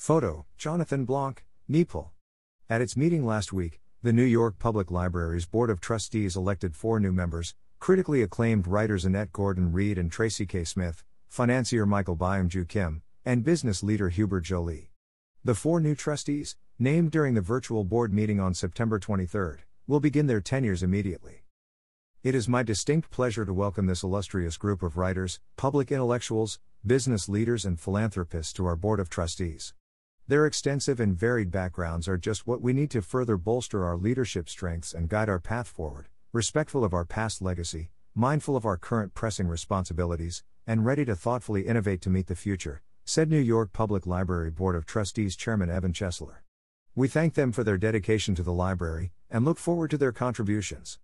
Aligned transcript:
Photo 0.00 0.46
Jonathan 0.56 1.04
Blanc, 1.04 1.44
NYPL. 1.70 2.08
At 2.70 2.80
its 2.80 2.96
meeting 2.96 3.26
last 3.26 3.52
week, 3.52 3.82
the 4.02 4.14
New 4.14 4.24
York 4.24 4.58
Public 4.58 4.90
Library's 4.90 5.44
Board 5.44 5.68
of 5.68 5.78
Trustees 5.78 6.36
elected 6.36 6.74
four 6.74 6.98
new 6.98 7.12
members 7.12 7.54
critically 7.80 8.22
acclaimed 8.22 8.66
writers 8.66 9.04
Annette 9.04 9.30
Gordon 9.30 9.72
Reed 9.72 9.98
and 9.98 10.10
Tracy 10.10 10.46
K. 10.46 10.64
Smith, 10.64 11.04
financier 11.28 11.84
Michael 11.84 12.16
Byung-Ju 12.16 12.64
Kim, 12.64 13.02
and 13.26 13.44
business 13.44 13.82
leader 13.82 14.08
Hubert 14.08 14.40
Joly. 14.40 14.90
The 15.44 15.54
four 15.54 15.80
new 15.80 15.94
trustees, 15.94 16.56
named 16.78 17.10
during 17.10 17.34
the 17.34 17.42
virtual 17.42 17.84
board 17.84 18.10
meeting 18.10 18.40
on 18.40 18.54
September 18.54 18.98
23, 18.98 19.56
will 19.86 20.00
begin 20.00 20.28
their 20.28 20.40
tenures 20.40 20.82
immediately. 20.82 21.44
It 22.22 22.34
is 22.34 22.48
my 22.48 22.62
distinct 22.62 23.10
pleasure 23.10 23.44
to 23.44 23.52
welcome 23.52 23.84
this 23.84 24.02
illustrious 24.02 24.56
group 24.56 24.82
of 24.82 24.96
writers, 24.96 25.40
public 25.58 25.92
intellectuals, 25.92 26.58
business 26.86 27.28
leaders, 27.28 27.66
and 27.66 27.78
philanthropists 27.78 28.54
to 28.54 28.64
our 28.64 28.76
Board 28.76 28.98
of 28.98 29.10
Trustees. 29.10 29.74
Their 30.30 30.46
extensive 30.46 31.00
and 31.00 31.18
varied 31.18 31.50
backgrounds 31.50 32.06
are 32.06 32.16
just 32.16 32.46
what 32.46 32.62
we 32.62 32.72
need 32.72 32.92
to 32.92 33.02
further 33.02 33.36
bolster 33.36 33.84
our 33.84 33.96
leadership 33.96 34.48
strengths 34.48 34.94
and 34.94 35.08
guide 35.08 35.28
our 35.28 35.40
path 35.40 35.66
forward, 35.66 36.06
respectful 36.32 36.84
of 36.84 36.94
our 36.94 37.04
past 37.04 37.42
legacy, 37.42 37.90
mindful 38.14 38.56
of 38.56 38.64
our 38.64 38.76
current 38.76 39.12
pressing 39.12 39.48
responsibilities, 39.48 40.44
and 40.68 40.86
ready 40.86 41.04
to 41.04 41.16
thoughtfully 41.16 41.62
innovate 41.62 42.00
to 42.02 42.10
meet 42.10 42.28
the 42.28 42.36
future, 42.36 42.80
said 43.04 43.28
New 43.28 43.40
York 43.40 43.72
Public 43.72 44.06
Library 44.06 44.52
Board 44.52 44.76
of 44.76 44.86
Trustees 44.86 45.34
Chairman 45.34 45.68
Evan 45.68 45.92
Chesler. 45.92 46.42
We 46.94 47.08
thank 47.08 47.34
them 47.34 47.50
for 47.50 47.64
their 47.64 47.76
dedication 47.76 48.36
to 48.36 48.44
the 48.44 48.52
library 48.52 49.10
and 49.32 49.44
look 49.44 49.58
forward 49.58 49.90
to 49.90 49.98
their 49.98 50.12
contributions. 50.12 51.00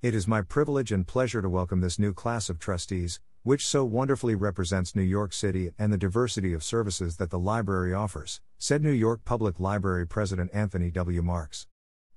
It 0.00 0.14
is 0.14 0.28
my 0.28 0.42
privilege 0.42 0.92
and 0.92 1.04
pleasure 1.04 1.42
to 1.42 1.48
welcome 1.48 1.80
this 1.80 1.98
new 1.98 2.14
class 2.14 2.48
of 2.48 2.60
trustees, 2.60 3.18
which 3.44 3.66
so 3.66 3.84
wonderfully 3.84 4.34
represents 4.34 4.96
New 4.96 5.02
York 5.02 5.30
City 5.34 5.70
and 5.78 5.92
the 5.92 5.98
diversity 5.98 6.54
of 6.54 6.64
services 6.64 7.18
that 7.18 7.28
the 7.28 7.38
library 7.38 7.92
offers, 7.92 8.40
said 8.56 8.82
New 8.82 8.90
York 8.90 9.22
Public 9.26 9.60
Library 9.60 10.06
President 10.06 10.50
Anthony 10.54 10.90
W. 10.90 11.20
Marx. 11.20 11.66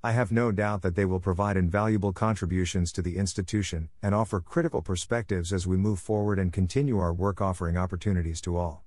I 0.01 0.13
have 0.13 0.31
no 0.31 0.53
doubt 0.53 0.83
that 0.83 0.95
they 0.95 1.03
will 1.03 1.19
provide 1.19 1.57
invaluable 1.57 2.13
contributions 2.13 2.93
to 2.93 3.01
the 3.01 3.17
institution 3.17 3.89
and 4.01 4.15
offer 4.15 4.39
critical 4.39 4.81
perspectives 4.81 5.51
as 5.51 5.67
we 5.67 5.75
move 5.75 5.99
forward 5.99 6.39
and 6.39 6.53
continue 6.53 6.97
our 6.97 7.13
work 7.13 7.41
offering 7.41 7.75
opportunities 7.75 8.39
to 8.41 8.55
all. 8.55 8.85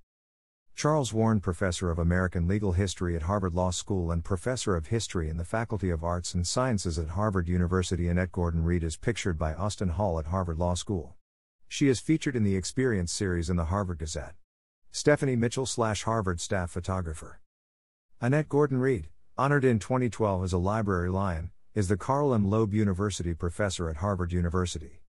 Charles 0.74 1.12
Warren, 1.12 1.40
Professor 1.40 1.90
of 1.90 1.98
American 1.98 2.48
Legal 2.48 2.72
History 2.72 3.14
at 3.16 3.22
Harvard 3.22 3.52
Law 3.52 3.70
School 3.70 4.10
and 4.10 4.24
Professor 4.24 4.76
of 4.76 4.86
History 4.86 5.28
in 5.28 5.36
the 5.36 5.44
Faculty 5.44 5.90
of 5.90 6.02
Arts 6.02 6.32
and 6.32 6.46
Sciences 6.46 6.98
at 6.98 7.08
Harvard 7.08 7.48
University, 7.48 8.08
Annette 8.08 8.32
Gordon 8.32 8.64
Reed 8.64 8.82
is 8.82 8.96
pictured 8.96 9.36
by 9.36 9.52
Austin 9.52 9.90
Hall 9.90 10.18
at 10.18 10.28
Harvard 10.28 10.58
Law 10.58 10.72
School. 10.72 11.16
She 11.72 11.86
is 11.86 12.00
featured 12.00 12.34
in 12.34 12.42
the 12.42 12.56
Experience 12.56 13.12
series 13.12 13.48
in 13.48 13.54
the 13.54 13.66
Harvard 13.66 14.00
Gazette. 14.00 14.34
Stephanie 14.90 15.36
Mitchell 15.36 15.66
slash 15.66 16.02
Harvard 16.02 16.40
staff 16.40 16.68
photographer. 16.68 17.40
Annette 18.20 18.48
Gordon 18.48 18.80
Reed, 18.80 19.08
honored 19.38 19.64
in 19.64 19.78
2012 19.78 20.42
as 20.42 20.52
a 20.52 20.58
Library 20.58 21.08
Lion, 21.08 21.52
is 21.72 21.86
the 21.86 21.96
Carl 21.96 22.34
M. 22.34 22.50
Loeb 22.50 22.74
University 22.74 23.34
professor 23.34 23.88
at 23.88 23.98
Harvard 23.98 24.32
University. 24.32 25.04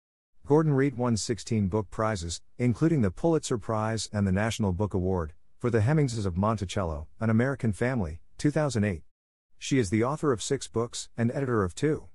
Gordon 0.47 0.73
Reed 0.73 0.97
won 0.97 1.15
16 1.15 1.67
book 1.67 1.91
prizes, 1.91 2.41
including 2.57 3.03
the 3.03 3.11
Pulitzer 3.11 3.59
Prize 3.59 4.09
and 4.11 4.25
the 4.25 4.31
National 4.31 4.73
Book 4.73 4.95
Award, 4.95 5.33
for 5.59 5.69
The 5.69 5.81
Hemingses 5.81 6.25
of 6.25 6.37
Monticello, 6.37 7.07
An 7.19 7.29
American 7.29 7.71
Family, 7.71 8.19
2008. 8.39 9.03
She 9.59 9.77
is 9.77 9.91
the 9.91 10.03
author 10.03 10.31
of 10.31 10.41
six 10.41 10.67
books 10.67 11.09
and 11.15 11.31
editor 11.31 11.63
of 11.63 11.75
two. 11.75 12.07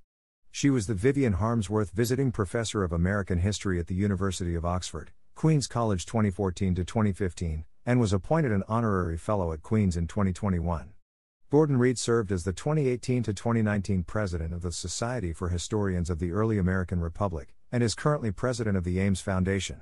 She 0.54 0.68
was 0.68 0.86
the 0.86 0.92
Vivian 0.92 1.32
Harmsworth 1.32 1.92
Visiting 1.92 2.30
Professor 2.30 2.84
of 2.84 2.92
American 2.92 3.38
History 3.38 3.80
at 3.80 3.86
the 3.86 3.94
University 3.94 4.54
of 4.54 4.66
Oxford, 4.66 5.10
Queen's 5.34 5.66
College 5.66 6.04
2014 6.04 6.74
to 6.74 6.84
2015, 6.84 7.64
and 7.86 7.98
was 7.98 8.12
appointed 8.12 8.52
an 8.52 8.62
honorary 8.68 9.16
fellow 9.16 9.54
at 9.54 9.62
Queen's 9.62 9.96
in 9.96 10.06
2021. 10.06 10.90
Gordon 11.50 11.78
Reed 11.78 11.98
served 11.98 12.30
as 12.30 12.44
the 12.44 12.52
2018 12.52 13.22
to 13.22 13.32
2019 13.32 14.02
president 14.02 14.52
of 14.52 14.60
the 14.60 14.72
Society 14.72 15.32
for 15.32 15.48
Historians 15.48 16.10
of 16.10 16.18
the 16.18 16.32
Early 16.32 16.58
American 16.58 17.00
Republic 17.00 17.54
and 17.72 17.82
is 17.82 17.94
currently 17.94 18.30
president 18.30 18.76
of 18.76 18.84
the 18.84 19.00
Ames 19.00 19.22
Foundation. 19.22 19.80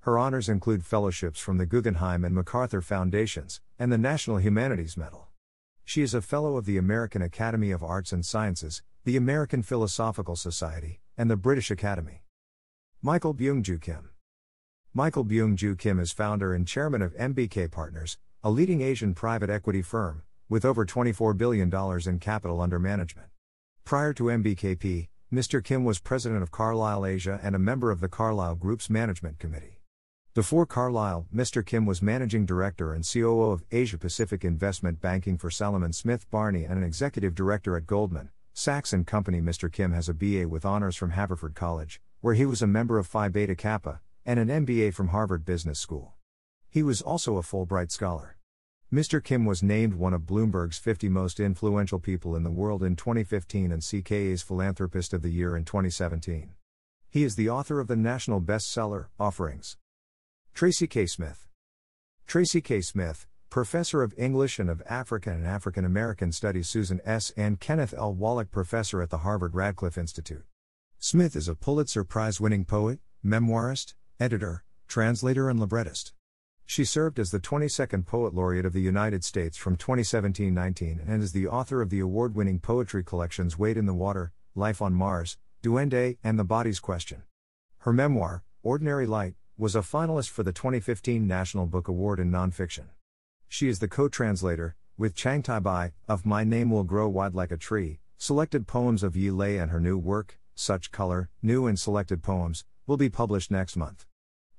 Her 0.00 0.18
honors 0.18 0.48
include 0.48 0.84
fellowships 0.84 1.38
from 1.38 1.58
the 1.58 1.66
Guggenheim 1.66 2.24
and 2.24 2.34
MacArthur 2.34 2.82
Foundations 2.82 3.60
and 3.78 3.92
the 3.92 3.98
National 3.98 4.38
Humanities 4.38 4.96
Medal. 4.96 5.28
She 5.84 6.02
is 6.02 6.14
a 6.14 6.20
fellow 6.20 6.56
of 6.56 6.66
the 6.66 6.78
American 6.78 7.22
Academy 7.22 7.70
of 7.70 7.84
Arts 7.84 8.12
and 8.12 8.26
Sciences 8.26 8.82
the 9.02 9.16
American 9.16 9.62
Philosophical 9.62 10.36
Society, 10.36 11.00
and 11.16 11.30
the 11.30 11.36
British 11.36 11.70
Academy. 11.70 12.22
Michael 13.00 13.34
Byung-Ju 13.34 13.78
Kim. 13.78 14.10
Michael 14.92 15.24
Byung-Ju 15.24 15.76
Kim 15.76 15.98
is 15.98 16.12
founder 16.12 16.52
and 16.52 16.68
chairman 16.68 17.00
of 17.00 17.16
MBK 17.16 17.70
Partners, 17.70 18.18
a 18.44 18.50
leading 18.50 18.82
Asian 18.82 19.14
private 19.14 19.48
equity 19.48 19.80
firm, 19.80 20.22
with 20.50 20.66
over 20.66 20.84
$24 20.84 21.34
billion 21.34 21.74
in 22.06 22.18
capital 22.18 22.60
under 22.60 22.78
management. 22.78 23.28
Prior 23.86 24.12
to 24.12 24.24
MBKP, 24.24 25.08
Mr. 25.32 25.64
Kim 25.64 25.82
was 25.82 25.98
president 25.98 26.42
of 26.42 26.50
Carlyle 26.50 27.06
Asia 27.06 27.40
and 27.42 27.54
a 27.54 27.58
member 27.58 27.90
of 27.90 28.00
the 28.00 28.08
Carlyle 28.08 28.54
Group's 28.54 28.90
management 28.90 29.38
committee. 29.38 29.80
Before 30.34 30.66
Carlyle, 30.66 31.26
Mr. 31.34 31.64
Kim 31.64 31.86
was 31.86 32.02
managing 32.02 32.44
director 32.44 32.92
and 32.92 33.10
COO 33.10 33.50
of 33.50 33.64
Asia 33.72 33.96
Pacific 33.96 34.44
Investment 34.44 35.00
Banking 35.00 35.38
for 35.38 35.50
Salomon 35.50 35.94
Smith 35.94 36.30
Barney 36.30 36.64
and 36.64 36.76
an 36.76 36.84
executive 36.84 37.34
director 37.34 37.78
at 37.78 37.86
Goldman, 37.86 38.28
Sachs 38.52 38.92
and 38.92 39.06
Company 39.06 39.40
Mr. 39.40 39.72
Kim 39.72 39.92
has 39.92 40.08
a 40.08 40.14
BA 40.14 40.48
with 40.48 40.64
honors 40.64 40.96
from 40.96 41.10
Haverford 41.10 41.54
College, 41.54 42.00
where 42.20 42.34
he 42.34 42.44
was 42.44 42.60
a 42.60 42.66
member 42.66 42.98
of 42.98 43.06
Phi 43.06 43.28
Beta 43.28 43.54
Kappa, 43.54 44.00
and 44.26 44.38
an 44.38 44.48
MBA 44.66 44.92
from 44.92 45.08
Harvard 45.08 45.44
Business 45.44 45.78
School. 45.78 46.14
He 46.68 46.82
was 46.82 47.00
also 47.00 47.36
a 47.36 47.42
Fulbright 47.42 47.90
Scholar. 47.90 48.36
Mr. 48.92 49.22
Kim 49.22 49.44
was 49.44 49.62
named 49.62 49.94
one 49.94 50.12
of 50.12 50.22
Bloomberg's 50.22 50.76
50 50.76 51.08
most 51.08 51.38
influential 51.38 52.00
people 52.00 52.34
in 52.34 52.42
the 52.42 52.50
world 52.50 52.82
in 52.82 52.96
2015 52.96 53.70
and 53.70 53.82
CKA's 53.82 54.42
Philanthropist 54.42 55.14
of 55.14 55.22
the 55.22 55.30
Year 55.30 55.56
in 55.56 55.64
2017. 55.64 56.50
He 57.08 57.22
is 57.22 57.36
the 57.36 57.48
author 57.48 57.80
of 57.80 57.86
the 57.86 57.96
national 57.96 58.40
bestseller, 58.40 59.06
Offerings. 59.18 59.76
Tracy 60.54 60.86
K. 60.88 61.06
Smith. 61.06 61.46
Tracy 62.26 62.60
K. 62.60 62.80
Smith, 62.80 63.26
Professor 63.50 64.04
of 64.04 64.14
English 64.16 64.60
and 64.60 64.70
of 64.70 64.80
African 64.88 65.32
and 65.32 65.44
African 65.44 65.84
American 65.84 66.30
Studies 66.30 66.68
Susan 66.68 67.00
S. 67.04 67.32
and 67.36 67.58
Kenneth 67.58 67.92
L. 67.92 68.14
Wallach 68.14 68.52
Professor 68.52 69.02
at 69.02 69.10
the 69.10 69.18
Harvard 69.18 69.56
Radcliffe 69.56 69.98
Institute. 69.98 70.44
Smith 71.00 71.34
is 71.34 71.48
a 71.48 71.56
Pulitzer 71.56 72.04
Prize 72.04 72.40
winning 72.40 72.64
poet, 72.64 73.00
memoirist, 73.26 73.94
editor, 74.20 74.62
translator, 74.86 75.50
and 75.50 75.58
librettist. 75.58 76.12
She 76.64 76.84
served 76.84 77.18
as 77.18 77.32
the 77.32 77.40
22nd 77.40 78.06
Poet 78.06 78.34
Laureate 78.34 78.66
of 78.66 78.72
the 78.72 78.80
United 78.80 79.24
States 79.24 79.56
from 79.56 79.74
2017 79.74 80.54
19 80.54 81.00
and 81.04 81.20
is 81.20 81.32
the 81.32 81.48
author 81.48 81.82
of 81.82 81.90
the 81.90 81.98
award 81.98 82.36
winning 82.36 82.60
poetry 82.60 83.02
collections 83.02 83.58
Wade 83.58 83.76
in 83.76 83.86
the 83.86 83.92
Water, 83.92 84.30
Life 84.54 84.80
on 84.80 84.94
Mars, 84.94 85.38
Duende, 85.60 86.18
and 86.22 86.38
The 86.38 86.44
Body's 86.44 86.78
Question. 86.78 87.24
Her 87.78 87.92
memoir, 87.92 88.44
Ordinary 88.62 89.08
Light, 89.08 89.34
was 89.58 89.74
a 89.74 89.80
finalist 89.80 90.28
for 90.30 90.44
the 90.44 90.52
2015 90.52 91.26
National 91.26 91.66
Book 91.66 91.88
Award 91.88 92.20
in 92.20 92.30
Nonfiction. 92.30 92.84
She 93.52 93.68
is 93.68 93.80
the 93.80 93.88
co 93.88 94.08
translator, 94.08 94.76
with 94.96 95.16
Changtai 95.16 95.60
Bai, 95.60 95.92
of 96.06 96.24
My 96.24 96.44
Name 96.44 96.70
Will 96.70 96.84
Grow 96.84 97.08
Wide 97.08 97.34
Like 97.34 97.50
a 97.50 97.56
Tree, 97.56 97.98
selected 98.16 98.68
poems 98.68 99.02
of 99.02 99.16
Yi 99.16 99.32
Lei 99.32 99.58
and 99.58 99.72
her 99.72 99.80
new 99.80 99.98
work, 99.98 100.38
Such 100.54 100.92
Color, 100.92 101.30
New 101.42 101.66
and 101.66 101.76
Selected 101.76 102.22
Poems, 102.22 102.64
will 102.86 102.96
be 102.96 103.10
published 103.10 103.50
next 103.50 103.76
month. 103.76 104.06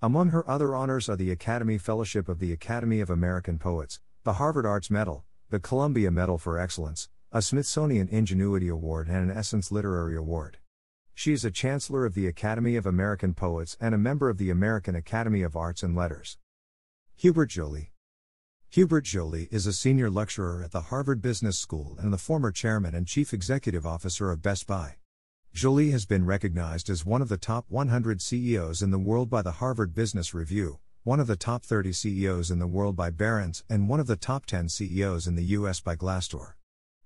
Among 0.02 0.32
her 0.32 0.48
other 0.48 0.76
honors 0.76 1.08
are 1.08 1.16
the 1.16 1.32
Academy 1.32 1.78
Fellowship 1.78 2.28
of 2.28 2.40
the 2.40 2.52
Academy 2.52 3.00
of 3.00 3.10
American 3.10 3.58
Poets, 3.58 4.02
the 4.26 4.34
Harvard 4.34 4.66
Arts 4.66 4.92
Medal, 4.92 5.24
the 5.50 5.62
Columbia 5.62 6.12
Medal 6.12 6.38
for 6.38 6.60
Excellence, 6.60 7.08
a 7.32 7.42
Smithsonian 7.42 8.10
Ingenuity 8.10 8.68
Award, 8.68 9.08
and 9.08 9.32
an 9.32 9.36
Essence 9.36 9.72
Literary 9.72 10.18
Award. 10.18 10.58
She 11.14 11.32
is 11.32 11.46
a 11.46 11.50
Chancellor 11.50 12.06
of 12.06 12.14
the 12.14 12.28
Academy 12.28 12.76
of 12.76 12.86
American 12.86 13.36
Poets 13.36 13.78
and 13.80 13.96
a 13.96 13.98
member 13.98 14.30
of 14.30 14.38
the 14.38 14.50
American 14.50 14.96
Academy 14.96 15.44
of 15.44 15.56
Arts 15.56 15.82
and 15.82 15.96
Letters. 15.96 16.38
Hubert 17.16 17.52
Joly, 17.52 17.91
Hubert 18.74 19.04
Joly 19.04 19.50
is 19.52 19.68
a 19.68 19.74
senior 19.74 20.10
lecturer 20.10 20.64
at 20.64 20.72
the 20.72 20.84
Harvard 20.84 21.22
Business 21.22 21.60
School 21.60 21.98
and 22.00 22.14
the 22.14 22.18
former 22.18 22.54
chairman 22.54 22.96
and 22.96 23.06
chief 23.06 23.34
executive 23.34 23.86
officer 23.86 24.32
of 24.32 24.42
Best 24.42 24.66
Buy. 24.66 24.96
Joly 25.54 25.92
has 25.92 26.06
been 26.06 26.26
recognized 26.26 26.90
as 26.90 27.06
one 27.06 27.22
of 27.22 27.28
the 27.28 27.36
top 27.36 27.66
100 27.68 28.22
CEOs 28.22 28.82
in 28.82 28.90
the 28.90 28.98
world 28.98 29.30
by 29.30 29.42
the 29.42 29.60
Harvard 29.60 29.94
Business 29.94 30.34
Review, 30.34 30.80
one 31.04 31.20
of 31.20 31.28
the 31.28 31.36
top 31.36 31.64
30 31.64 31.92
CEOs 31.92 32.50
in 32.50 32.60
the 32.60 32.66
world 32.66 32.96
by 32.96 33.10
Barron's, 33.10 33.66
and 33.70 33.90
one 33.90 34.00
of 34.00 34.08
the 34.08 34.16
top 34.16 34.46
10 34.46 34.70
CEOs 34.70 35.28
in 35.28 35.36
the 35.36 35.44
U.S. 35.60 35.82
by 35.82 35.98
Glassdoor. 35.98 36.54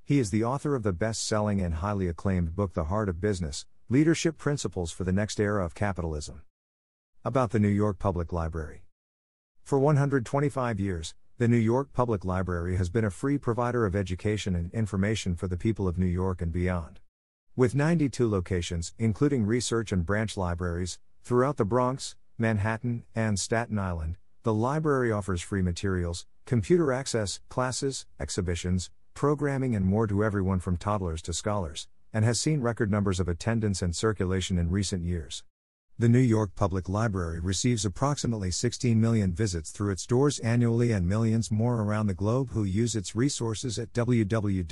He 0.03 0.19
is 0.19 0.29
the 0.29 0.43
author 0.43 0.75
of 0.75 0.83
the 0.83 0.93
best 0.93 1.27
selling 1.27 1.61
and 1.61 1.73
highly 1.73 2.07
acclaimed 2.07 2.55
book 2.55 2.75
The 2.75 2.83
Heart 2.83 3.09
of 3.09 3.19
Business 3.19 3.65
Leadership 3.89 4.37
Principles 4.37 4.91
for 4.91 5.03
the 5.03 5.11
Next 5.11 5.39
Era 5.39 5.65
of 5.65 5.73
Capitalism. 5.73 6.43
About 7.23 7.49
the 7.49 7.59
New 7.59 7.69
York 7.69 7.97
Public 7.97 8.31
Library. 8.31 8.83
For 9.63 9.79
125 9.79 10.79
years, 10.79 11.15
the 11.37 11.49
New 11.49 11.57
York 11.57 11.91
Public 11.91 12.23
Library 12.23 12.77
has 12.77 12.89
been 12.89 13.03
a 13.03 13.11
free 13.11 13.37
provider 13.37 13.85
of 13.85 13.93
education 13.93 14.55
and 14.55 14.71
information 14.73 15.35
for 15.35 15.49
the 15.49 15.57
people 15.57 15.85
of 15.85 15.97
New 15.97 16.05
York 16.05 16.41
and 16.41 16.49
beyond. 16.49 17.01
With 17.57 17.75
92 17.75 18.29
locations, 18.29 18.93
including 18.97 19.45
research 19.45 19.91
and 19.91 20.05
branch 20.05 20.37
libraries, 20.37 20.97
throughout 21.23 21.57
the 21.57 21.65
Bronx, 21.65 22.15
Manhattan, 22.37 23.03
and 23.13 23.37
Staten 23.37 23.77
Island, 23.77 24.15
The 24.43 24.53
library 24.53 25.11
offers 25.11 25.41
free 25.41 25.61
materials, 25.61 26.25
computer 26.45 26.93
access, 26.93 27.41
classes, 27.49 28.05
exhibitions, 28.17 28.89
programming, 29.13 29.75
and 29.75 29.85
more 29.85 30.07
to 30.07 30.23
everyone 30.23 30.61
from 30.61 30.77
toddlers 30.77 31.21
to 31.23 31.33
scholars, 31.33 31.89
and 32.13 32.23
has 32.23 32.39
seen 32.39 32.61
record 32.61 32.89
numbers 32.89 33.19
of 33.19 33.27
attendance 33.27 33.81
and 33.81 33.93
circulation 33.93 34.57
in 34.57 34.71
recent 34.71 35.03
years. 35.03 35.43
The 35.97 36.09
New 36.09 36.19
York 36.19 36.55
Public 36.55 36.89
Library 36.89 37.39
receives 37.39 37.85
approximately 37.85 38.51
16 38.51 38.99
million 38.99 39.31
visits 39.31 39.71
through 39.71 39.91
its 39.91 40.05
doors 40.05 40.39
annually 40.39 40.91
and 40.91 41.07
millions 41.07 41.49
more 41.49 41.81
around 41.81 42.07
the 42.07 42.13
globe 42.13 42.49
who 42.49 42.65
use 42.65 42.97
its 42.97 43.15
resources 43.15 43.79
at 43.79 43.93
www.nypl.org. 43.93 44.65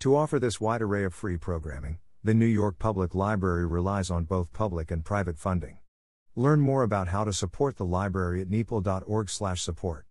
To 0.00 0.14
offer 0.14 0.38
this 0.38 0.60
wide 0.60 0.82
array 0.82 1.04
of 1.04 1.14
free 1.14 1.38
programming, 1.38 2.00
the 2.22 2.34
New 2.34 2.44
York 2.44 2.78
Public 2.78 3.14
Library 3.14 3.64
relies 3.64 4.10
on 4.10 4.24
both 4.24 4.52
public 4.52 4.90
and 4.90 5.02
private 5.02 5.38
funding. 5.38 5.78
Learn 6.36 6.60
more 6.60 6.82
about 6.82 7.08
how 7.08 7.24
to 7.24 7.32
support 7.32 7.78
the 7.78 7.86
library 7.86 8.42
at 8.42 8.50
npl.org/support. 8.50 10.02